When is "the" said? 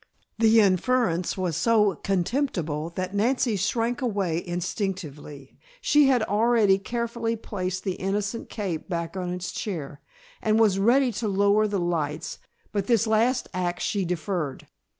0.39-0.59, 7.83-7.91, 11.67-11.77